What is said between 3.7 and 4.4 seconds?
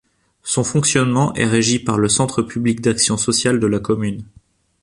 commune.